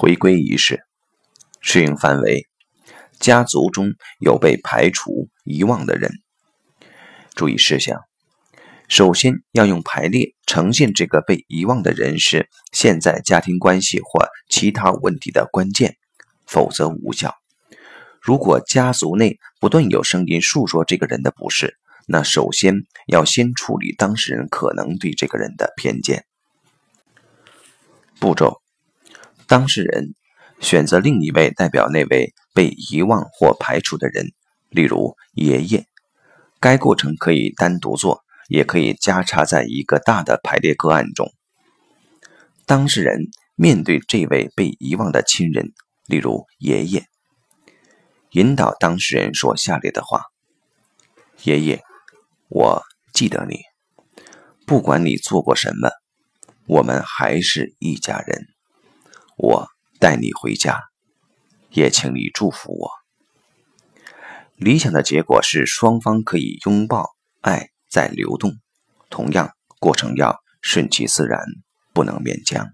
[0.00, 0.82] 回归仪式
[1.60, 2.46] 适用范围：
[3.18, 6.10] 家族中有被排除、遗忘的人。
[7.34, 8.00] 注意事项：
[8.88, 15.98] 首先要用排列呈现这个被遗忘的人是现在家庭关系或其他问题的关键，
[16.46, 17.34] 否则无效。
[18.22, 21.76] 如果家族内不断有声音诉说这个人的不是，
[22.06, 26.24] 那首先要先处理当事人可能对这个人的偏见。
[28.18, 28.62] 步骤：
[29.50, 30.14] 当事人
[30.60, 34.28] 选择另一位代表那位被遗忘或排除的人，
[34.68, 35.86] 例如爷爷。
[36.60, 41.32] 该过程可以单独做，也可以加插在一个大的排列个案中。
[42.64, 43.22] 当事人
[43.56, 45.72] 面对这位被遗忘的亲人，
[46.06, 47.06] 例如爷爷，
[48.30, 50.26] 引导当事人说下列的话
[51.42, 51.82] ：“爷爷，
[52.48, 53.62] 我记得你，
[54.64, 55.90] 不管你做过什么。”
[56.68, 58.46] 我们还是一家人，
[59.42, 59.68] 我
[59.98, 60.78] 带你回家，
[61.70, 62.90] 也请你祝福我。
[64.56, 67.08] 理想的结果是双方可以拥抱，
[67.40, 68.52] 爱在流动。
[69.08, 71.40] 同样，过程要顺其自然，
[71.94, 72.68] 不能勉强。